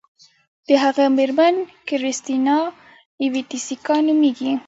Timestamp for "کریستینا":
1.89-2.57